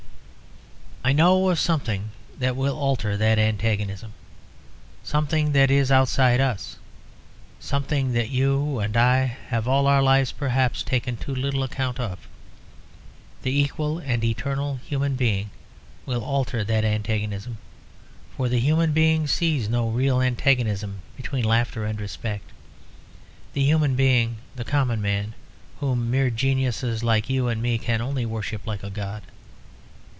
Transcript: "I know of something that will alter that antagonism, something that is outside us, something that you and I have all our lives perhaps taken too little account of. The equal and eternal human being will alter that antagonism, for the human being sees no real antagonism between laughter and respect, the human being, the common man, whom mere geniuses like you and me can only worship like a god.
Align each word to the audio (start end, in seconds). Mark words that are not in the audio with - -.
"I 1.03 1.13
know 1.13 1.49
of 1.49 1.59
something 1.59 2.11
that 2.37 2.55
will 2.55 2.77
alter 2.77 3.17
that 3.17 3.39
antagonism, 3.39 4.13
something 5.03 5.51
that 5.53 5.71
is 5.71 5.91
outside 5.91 6.39
us, 6.39 6.77
something 7.59 8.13
that 8.13 8.29
you 8.29 8.79
and 8.79 8.95
I 8.95 9.25
have 9.47 9.67
all 9.67 9.87
our 9.87 10.01
lives 10.03 10.31
perhaps 10.31 10.83
taken 10.83 11.17
too 11.17 11.33
little 11.33 11.63
account 11.63 11.99
of. 11.99 12.19
The 13.41 13.51
equal 13.51 13.97
and 13.97 14.23
eternal 14.23 14.75
human 14.85 15.15
being 15.15 15.49
will 16.05 16.23
alter 16.23 16.63
that 16.65 16.85
antagonism, 16.85 17.57
for 18.37 18.47
the 18.47 18.59
human 18.59 18.93
being 18.93 19.25
sees 19.25 19.67
no 19.67 19.89
real 19.89 20.21
antagonism 20.21 20.99
between 21.17 21.43
laughter 21.43 21.83
and 21.83 21.99
respect, 21.99 22.51
the 23.53 23.63
human 23.63 23.95
being, 23.95 24.35
the 24.55 24.63
common 24.63 25.01
man, 25.01 25.33
whom 25.79 26.11
mere 26.11 26.29
geniuses 26.29 27.03
like 27.03 27.27
you 27.27 27.47
and 27.47 27.59
me 27.59 27.79
can 27.79 28.01
only 28.01 28.25
worship 28.25 28.67
like 28.67 28.83
a 28.83 28.91
god. 28.91 29.23